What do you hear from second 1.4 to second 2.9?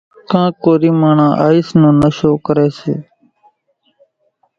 آئيس نو نشو ڪريَ